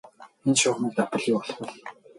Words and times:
Энэ 0.45 0.55
шугамыг 0.59 0.91
давбал 0.97 1.23
юу 1.33 1.39
болох 1.41 1.57
бол? 1.59 1.69